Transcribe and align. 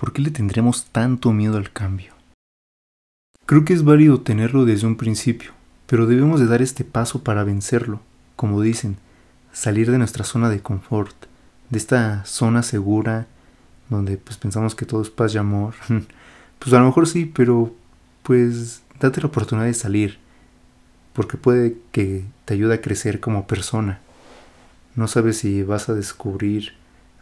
¿Por 0.00 0.14
qué 0.14 0.22
le 0.22 0.30
tendremos 0.30 0.86
tanto 0.86 1.30
miedo 1.30 1.58
al 1.58 1.72
cambio? 1.72 2.14
Creo 3.44 3.66
que 3.66 3.74
es 3.74 3.84
válido 3.84 4.22
tenerlo 4.22 4.64
desde 4.64 4.86
un 4.86 4.96
principio, 4.96 5.50
pero 5.86 6.06
debemos 6.06 6.40
de 6.40 6.46
dar 6.46 6.62
este 6.62 6.84
paso 6.84 7.22
para 7.22 7.44
vencerlo, 7.44 8.00
como 8.34 8.62
dicen, 8.62 8.96
salir 9.52 9.90
de 9.90 9.98
nuestra 9.98 10.24
zona 10.24 10.48
de 10.48 10.62
confort, 10.62 11.14
de 11.68 11.76
esta 11.76 12.24
zona 12.24 12.62
segura 12.62 13.26
donde 13.90 14.16
pues 14.16 14.38
pensamos 14.38 14.74
que 14.74 14.86
todo 14.86 15.02
es 15.02 15.10
paz 15.10 15.34
y 15.34 15.38
amor. 15.38 15.74
pues 16.58 16.72
a 16.72 16.78
lo 16.78 16.86
mejor 16.86 17.06
sí, 17.06 17.26
pero 17.26 17.74
pues 18.22 18.82
date 19.00 19.20
la 19.20 19.26
oportunidad 19.26 19.66
de 19.66 19.74
salir, 19.74 20.18
porque 21.12 21.36
puede 21.36 21.76
que 21.92 22.24
te 22.46 22.54
ayude 22.54 22.76
a 22.76 22.80
crecer 22.80 23.20
como 23.20 23.46
persona. 23.46 24.00
No 24.96 25.08
sabes 25.08 25.36
si 25.36 25.62
vas 25.62 25.90
a 25.90 25.94
descubrir 25.94 26.72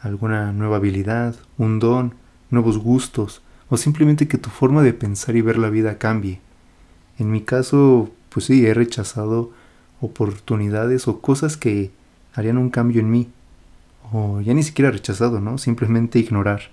alguna 0.00 0.52
nueva 0.52 0.76
habilidad, 0.76 1.34
un 1.56 1.80
don, 1.80 2.14
nuevos 2.50 2.78
gustos, 2.78 3.42
o 3.68 3.76
simplemente 3.76 4.28
que 4.28 4.38
tu 4.38 4.50
forma 4.50 4.82
de 4.82 4.92
pensar 4.92 5.36
y 5.36 5.42
ver 5.42 5.58
la 5.58 5.70
vida 5.70 5.98
cambie. 5.98 6.40
En 7.18 7.30
mi 7.30 7.42
caso, 7.42 8.10
pues 8.28 8.46
sí, 8.46 8.66
he 8.66 8.74
rechazado 8.74 9.50
oportunidades 10.00 11.08
o 11.08 11.20
cosas 11.20 11.56
que 11.56 11.90
harían 12.34 12.58
un 12.58 12.70
cambio 12.70 13.00
en 13.00 13.10
mí. 13.10 13.28
O 14.12 14.40
ya 14.40 14.54
ni 14.54 14.62
siquiera 14.62 14.90
rechazado, 14.90 15.40
¿no? 15.40 15.58
Simplemente 15.58 16.18
ignorar. 16.18 16.70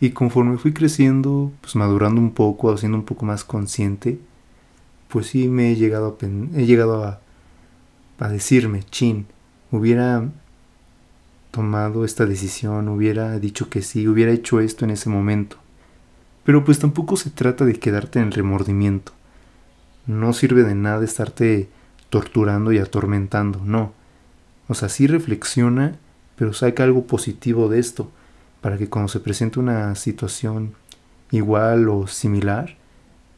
Y 0.00 0.10
conforme 0.10 0.58
fui 0.58 0.72
creciendo, 0.72 1.52
pues 1.60 1.76
madurando 1.76 2.20
un 2.20 2.32
poco, 2.32 2.72
haciendo 2.72 2.98
un 2.98 3.04
poco 3.04 3.26
más 3.26 3.44
consciente, 3.44 4.18
pues 5.08 5.28
sí 5.28 5.48
me 5.48 5.70
he 5.70 5.76
llegado 5.76 6.18
a, 6.20 6.58
he 6.58 6.66
llegado 6.66 7.04
a, 7.04 7.20
a 8.18 8.28
decirme, 8.28 8.82
chin, 8.82 9.26
hubiera 9.70 10.28
tomado 11.54 12.04
esta 12.04 12.26
decisión, 12.26 12.88
hubiera 12.88 13.38
dicho 13.38 13.70
que 13.70 13.80
sí, 13.80 14.08
hubiera 14.08 14.32
hecho 14.32 14.58
esto 14.58 14.84
en 14.84 14.90
ese 14.90 15.08
momento. 15.08 15.56
Pero 16.42 16.64
pues 16.64 16.80
tampoco 16.80 17.16
se 17.16 17.30
trata 17.30 17.64
de 17.64 17.78
quedarte 17.78 18.18
en 18.18 18.26
el 18.26 18.32
remordimiento. 18.32 19.12
No 20.08 20.32
sirve 20.32 20.64
de 20.64 20.74
nada 20.74 21.04
estarte 21.04 21.68
torturando 22.10 22.72
y 22.72 22.78
atormentando, 22.78 23.60
no. 23.64 23.92
O 24.66 24.74
sea, 24.74 24.88
sí 24.88 25.06
reflexiona, 25.06 25.96
pero 26.34 26.52
saca 26.52 26.82
algo 26.82 27.06
positivo 27.06 27.68
de 27.68 27.78
esto, 27.78 28.10
para 28.60 28.76
que 28.76 28.88
cuando 28.88 29.08
se 29.08 29.20
presente 29.20 29.60
una 29.60 29.94
situación 29.94 30.74
igual 31.30 31.88
o 31.88 32.08
similar, 32.08 32.76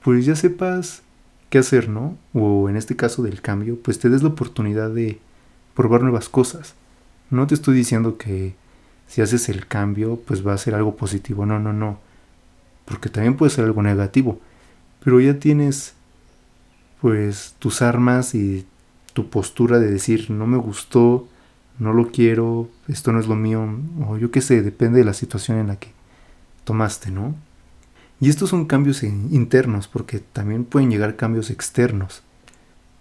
pues 0.03 0.25
ya 0.25 0.37
sepas 0.37 1.03
qué 1.51 1.59
hacer, 1.59 1.91
¿no? 1.91 2.17
O 2.33 2.71
en 2.71 2.79
este 2.79 2.97
caso 2.97 3.23
del 3.23 3.43
cambio, 3.43 3.79
pues 3.83 3.99
te 3.99 4.09
des 4.09 4.23
la 4.23 4.31
oportunidad 4.31 4.89
de 4.89 5.19
probar 5.75 6.01
nuevas 6.01 6.31
cosas. 6.31 6.75
No 7.31 7.47
te 7.47 7.55
estoy 7.55 7.77
diciendo 7.77 8.19
que 8.19 8.55
si 9.07 9.23
haces 9.23 9.49
el 9.49 9.67
cambio, 9.67 10.21
pues 10.27 10.47
va 10.47 10.55
a 10.55 10.59
ser 10.59 10.75
algo 10.75 10.97
positivo. 10.97 11.47
No, 11.47 11.59
no, 11.59 11.73
no. 11.73 11.99
Porque 12.85 13.09
también 13.09 13.37
puede 13.37 13.51
ser 13.51 13.65
algo 13.65 13.83
negativo. 13.83 14.41
Pero 15.03 15.21
ya 15.21 15.39
tienes, 15.39 15.95
pues, 17.01 17.55
tus 17.59 17.83
armas 17.83 18.35
y 18.35 18.67
tu 19.13 19.31
postura 19.31 19.79
de 19.79 19.91
decir, 19.91 20.31
no 20.31 20.47
me 20.47 20.59
gustó, 20.59 21.29
no 21.79 21.93
lo 21.93 22.11
quiero, 22.11 22.69
esto 22.89 23.13
no 23.13 23.21
es 23.21 23.27
lo 23.27 23.37
mío, 23.37 23.67
o 24.07 24.17
yo 24.19 24.31
qué 24.31 24.41
sé, 24.41 24.63
depende 24.63 24.99
de 24.99 25.05
la 25.05 25.15
situación 25.15 25.59
en 25.59 25.69
la 25.69 25.77
que 25.77 25.89
tomaste, 26.65 27.11
¿no? 27.11 27.35
Y 28.21 28.31
estos 28.31 28.51
son 28.51 28.65
cambios 28.65 29.03
internos, 29.03 29.89
porque 29.89 30.21
también 30.21 30.65
pueden 30.65 30.91
llegar 30.91 31.17
cambios 31.17 31.51
externos. 31.51 32.23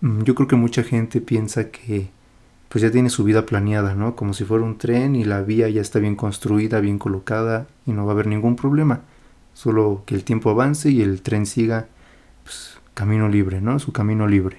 Mm, 0.01 0.23
yo 0.23 0.35
creo 0.35 0.47
que 0.47 0.55
mucha 0.57 0.83
gente 0.83 1.21
piensa 1.21 1.69
que 1.69 2.09
pues 2.75 2.83
ya 2.83 2.91
tiene 2.91 3.09
su 3.09 3.23
vida 3.23 3.45
planeada, 3.45 3.95
¿no? 3.95 4.17
Como 4.17 4.33
si 4.33 4.43
fuera 4.43 4.65
un 4.65 4.77
tren 4.77 5.15
y 5.15 5.23
la 5.23 5.41
vía 5.41 5.69
ya 5.69 5.79
está 5.79 5.99
bien 5.99 6.17
construida, 6.17 6.81
bien 6.81 6.99
colocada 6.99 7.67
y 7.85 7.93
no 7.93 8.05
va 8.05 8.11
a 8.11 8.15
haber 8.15 8.27
ningún 8.27 8.57
problema. 8.57 8.99
Solo 9.53 10.03
que 10.05 10.13
el 10.13 10.25
tiempo 10.25 10.49
avance 10.49 10.89
y 10.89 11.01
el 11.01 11.21
tren 11.21 11.45
siga 11.45 11.87
pues, 12.43 12.77
camino 12.93 13.29
libre, 13.29 13.61
¿no? 13.61 13.79
Su 13.79 13.93
camino 13.93 14.27
libre. 14.27 14.57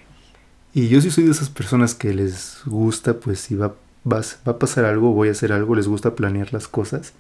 Y 0.73 0.89
yo 0.89 1.03
sí 1.03 1.11
soy 1.11 1.25
de 1.25 1.33
esas 1.33 1.51
personas 1.51 1.95
que 1.95 2.15
les 2.15 2.63
gusta, 2.65 3.21
pues 3.21 3.39
si 3.39 3.55
va, 3.55 3.75
va, 4.11 4.23
va 4.49 4.53
a 4.53 4.59
pasar 4.59 4.87
algo, 4.87 5.13
voy 5.13 5.29
a 5.29 5.33
hacer 5.33 5.53
algo, 5.53 5.75
les 5.75 5.87
gusta 5.87 6.15
planear 6.15 6.55
las 6.55 6.69
cosas, 6.69 7.13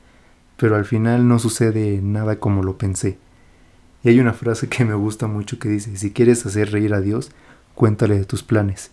pero 0.56 0.76
al 0.76 0.86
final 0.86 1.28
no 1.28 1.38
sucede 1.38 2.00
nada 2.02 2.36
como 2.40 2.62
lo 2.62 2.78
pensé. 2.78 3.18
Y 4.02 4.08
hay 4.08 4.18
una 4.18 4.32
frase 4.32 4.70
que 4.70 4.86
me 4.86 4.94
gusta 4.94 5.26
mucho 5.26 5.58
que 5.58 5.68
dice, 5.68 5.94
si 5.98 6.12
quieres 6.12 6.46
hacer 6.46 6.72
reír 6.72 6.94
a 6.94 7.02
Dios, 7.02 7.32
cuéntale 7.74 8.18
de 8.18 8.24
tus 8.24 8.42
planes. 8.42 8.92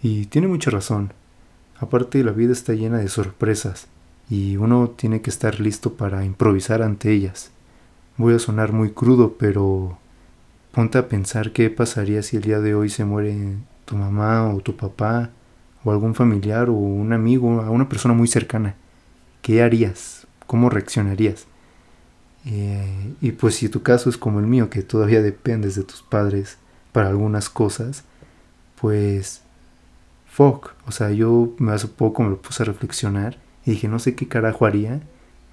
Y 0.00 0.26
tiene 0.26 0.46
mucha 0.46 0.70
razón. 0.70 1.12
Aparte 1.78 2.22
la 2.24 2.32
vida 2.32 2.52
está 2.52 2.72
llena 2.72 2.98
de 2.98 3.08
sorpresas 3.08 3.88
y 4.30 4.56
uno 4.56 4.90
tiene 4.90 5.20
que 5.20 5.30
estar 5.30 5.60
listo 5.60 5.94
para 5.94 6.24
improvisar 6.24 6.82
ante 6.82 7.10
ellas. 7.12 7.50
Voy 8.16 8.34
a 8.34 8.38
sonar 8.38 8.72
muy 8.72 8.90
crudo, 8.90 9.36
pero 9.38 9.98
ponte 10.72 10.98
a 10.98 11.08
pensar 11.08 11.52
qué 11.52 11.70
pasaría 11.70 12.22
si 12.22 12.36
el 12.36 12.42
día 12.42 12.60
de 12.60 12.74
hoy 12.74 12.88
se 12.88 13.04
muere 13.04 13.56
tu 13.84 13.96
mamá 13.96 14.52
o 14.52 14.60
tu 14.60 14.76
papá 14.76 15.30
o 15.84 15.90
algún 15.90 16.14
familiar 16.14 16.68
o 16.70 16.74
un 16.74 17.12
amigo, 17.12 17.60
a 17.60 17.70
una 17.70 17.88
persona 17.88 18.14
muy 18.14 18.28
cercana. 18.28 18.76
¿Qué 19.42 19.62
harías? 19.62 20.26
¿Cómo 20.46 20.70
reaccionarías? 20.70 21.46
Eh, 22.46 23.14
y 23.20 23.32
pues 23.32 23.56
si 23.56 23.68
tu 23.68 23.82
caso 23.82 24.10
es 24.10 24.16
como 24.16 24.40
el 24.40 24.46
mío, 24.46 24.70
que 24.70 24.82
todavía 24.82 25.22
dependes 25.22 25.74
de 25.74 25.82
tus 25.82 26.02
padres 26.02 26.58
para 26.92 27.08
algunas 27.08 27.50
cosas, 27.50 28.04
pues 28.80 29.43
fuck. 30.34 30.74
O 30.86 30.90
sea, 30.90 31.10
yo 31.10 31.54
me 31.58 31.72
hace 31.72 31.86
poco 31.86 32.22
me 32.22 32.30
lo 32.30 32.42
puse 32.42 32.62
a 32.62 32.66
reflexionar 32.66 33.38
y 33.64 33.72
dije, 33.72 33.88
no 33.88 33.98
sé 33.98 34.14
qué 34.16 34.26
carajo 34.26 34.66
haría, 34.66 35.00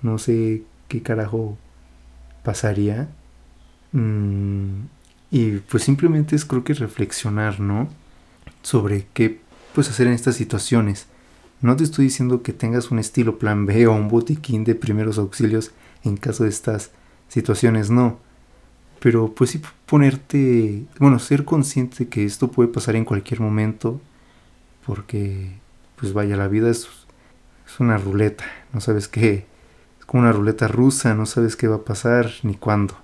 no 0.02 0.18
sé 0.18 0.64
qué 0.88 1.02
carajo 1.03 1.58
pasaría. 2.44 3.09
Mm, 3.92 4.86
y 5.30 5.52
pues 5.58 5.84
simplemente 5.84 6.36
es 6.36 6.46
creo 6.46 6.64
que 6.64 6.74
reflexionar, 6.74 7.59
¿no? 7.59 7.90
Sobre 8.64 9.08
qué 9.14 9.40
puedes 9.74 9.92
hacer 9.92 10.08
en 10.08 10.14
estas 10.14 10.36
situaciones. 10.36 11.06
No 11.62 11.75
te 11.75 11.84
estoy 11.84 12.06
diciendo 12.06 12.42
que 12.42 12.53
tengas 12.53 12.90
un 12.90 12.98
estilo 12.98 13.38
plan 13.38 13.68
B 13.68 13.86
o 13.86 13.94
un 13.94 14.08
botiquín 14.08 14.63
de 14.63 14.74
primeros 14.74 15.19
auxilios 15.19 15.72
en 16.03 16.18
caso 16.18 16.44
de 16.44 16.50
estas 16.50 16.90
situaciones, 17.28 17.92
no. 17.92 18.18
Pero 19.00 19.34
pues 19.34 19.52
sí 19.52 19.62
ponerte, 19.86 20.86
bueno, 21.00 21.19
ser 21.19 21.46
consciente 21.46 22.08
que 22.08 22.25
esto 22.25 22.52
puede 22.52 22.69
pasar 22.69 22.96
en 22.96 23.06
cualquier 23.06 23.42
momento 23.42 24.02
porque 24.86 25.52
pues 25.96 26.14
vaya, 26.14 26.36
la 26.36 26.47
vida 26.47 26.69
es, 26.69 26.88
es 27.68 27.80
una 27.80 27.97
ruleta, 27.97 28.46
no 28.74 28.81
sabes 28.81 29.08
qué, 29.08 29.46
es 30.00 30.06
como 30.06 30.24
una 30.24 30.31
ruleta 30.31 30.68
rusa, 30.68 31.14
no 31.14 31.25
sabes 31.25 31.56
qué 31.56 31.68
va 31.68 31.78
a 31.78 31.86
pasar 31.86 32.31
ni 32.44 32.56
cuándo. 32.56 32.96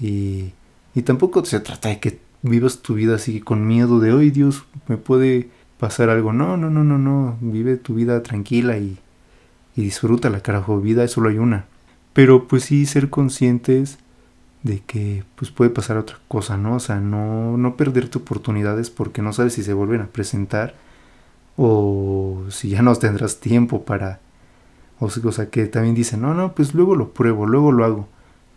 Y, 0.00 0.52
y 0.94 1.02
tampoco 1.02 1.44
se 1.44 1.60
trata 1.60 1.90
de 1.90 2.00
que 2.00 2.18
vivas 2.42 2.78
tu 2.78 2.94
vida 2.94 3.16
así 3.16 3.40
con 3.40 3.66
miedo 3.66 4.00
de, 4.00 4.12
hoy 4.12 4.30
Dios, 4.30 4.64
me 4.88 4.96
puede 4.96 5.48
pasar 5.78 6.10
algo. 6.10 6.32
No, 6.32 6.56
no, 6.56 6.70
no, 6.70 6.84
no, 6.84 6.98
no, 6.98 7.36
vive 7.40 7.76
tu 7.76 7.94
vida 7.94 8.22
tranquila 8.22 8.78
y, 8.78 8.98
y 9.76 9.82
disfruta 9.82 10.30
la 10.30 10.40
carajo, 10.40 10.80
vida 10.80 11.06
solo 11.08 11.28
hay 11.28 11.38
una. 11.38 11.66
Pero 12.12 12.46
pues 12.46 12.64
sí 12.64 12.86
ser 12.86 13.10
conscientes 13.10 13.98
de 14.62 14.80
que 14.80 15.24
pues 15.34 15.50
puede 15.50 15.70
pasar 15.70 15.96
otra 15.96 16.18
cosa, 16.28 16.56
¿no? 16.56 16.76
O 16.76 16.80
sea, 16.80 17.00
no, 17.00 17.56
no 17.56 17.76
perderte 17.76 18.18
oportunidades 18.18 18.90
porque 18.90 19.22
no 19.22 19.32
sabes 19.32 19.54
si 19.54 19.62
se 19.62 19.72
vuelven 19.72 20.02
a 20.02 20.06
presentar 20.06 20.74
o 21.56 22.44
si 22.50 22.70
ya 22.70 22.82
no 22.82 22.94
tendrás 22.96 23.40
tiempo 23.40 23.84
para... 23.84 24.20
O, 24.98 25.10
sea, 25.10 25.50
que 25.50 25.66
también 25.66 25.96
dicen, 25.96 26.22
no, 26.22 26.32
no, 26.32 26.54
pues 26.54 26.74
luego 26.74 26.94
lo 26.94 27.12
pruebo, 27.12 27.44
luego 27.44 27.72
lo 27.72 27.84
hago. 27.84 28.08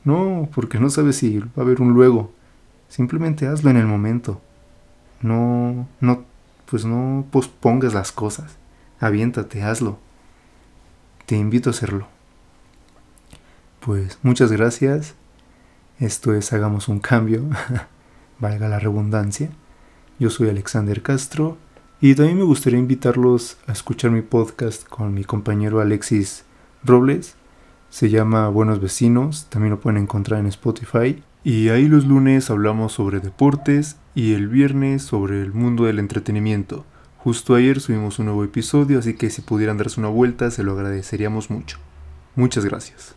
No, 0.04 0.48
porque 0.54 0.80
no 0.80 0.92
sabes 0.92 1.16
si 1.16 1.40
va 1.40 1.48
a 1.58 1.62
haber 1.62 1.82
un 1.82 1.94
luego. 1.94 2.32
Simplemente 2.88 3.48
hazlo 3.48 3.72
en 3.72 3.78
el 3.78 3.88
momento. 3.88 4.40
No, 5.22 5.88
no, 6.02 6.24
pues 6.70 6.86
no 6.86 7.26
pospongas 7.32 7.96
las 7.96 8.12
cosas. 8.12 8.58
Aviéntate, 9.00 9.64
hazlo. 9.64 9.98
Te 11.26 11.36
invito 11.36 11.72
a 11.72 11.74
hacerlo. 11.74 12.08
Pues 13.80 14.20
muchas 14.22 14.52
gracias. 14.52 15.16
Esto 16.00 16.36
es 16.36 16.54
Hagamos 16.54 16.88
un 16.88 17.00
cambio. 17.00 17.44
Valga 18.40 18.70
la 18.70 18.78
redundancia. 18.78 19.50
Yo 20.20 20.30
soy 20.30 20.50
Alexander 20.50 21.02
Castro 21.02 21.58
y 22.02 22.14
también 22.16 22.38
me 22.38 22.44
gustaría 22.44 22.80
invitarlos 22.80 23.58
a 23.68 23.72
escuchar 23.72 24.12
mi 24.12 24.22
podcast 24.22 24.88
con 24.88 25.14
mi 25.14 25.24
compañero 25.24 25.80
Alexis 25.80 26.44
Robles. 26.84 27.36
Se 27.90 28.10
llama 28.10 28.50
Buenos 28.50 28.82
Vecinos, 28.82 29.48
también 29.50 29.72
lo 29.72 29.80
pueden 29.80 30.02
encontrar 30.02 30.42
en 30.42 30.48
Spotify. 30.48 31.24
Y 31.44 31.70
ahí 31.70 31.88
los 31.88 32.06
lunes 32.06 32.50
hablamos 32.50 32.94
sobre 32.94 33.22
deportes 33.22 33.98
y 34.14 34.34
el 34.34 34.50
viernes 34.50 35.04
sobre 35.04 35.42
el 35.42 35.54
mundo 35.54 35.86
del 35.86 36.00
entretenimiento. 36.00 36.86
Justo 37.18 37.56
ayer 37.56 37.80
subimos 37.80 38.20
un 38.20 38.26
nuevo 38.26 38.44
episodio, 38.44 39.00
así 39.00 39.14
que 39.14 39.30
si 39.30 39.42
pudieran 39.42 39.78
darse 39.78 40.00
una 40.00 40.10
vuelta 40.10 40.52
se 40.52 40.64
lo 40.64 40.74
agradeceríamos 40.74 41.50
mucho. 41.50 41.78
Muchas 42.36 42.66
gracias. 42.66 43.16